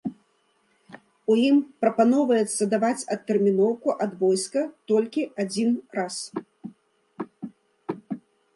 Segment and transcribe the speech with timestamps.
[1.33, 4.61] У ім прапаноўваецца даваць адтэрміноўку ад войска
[4.93, 6.19] толькі адзін раз.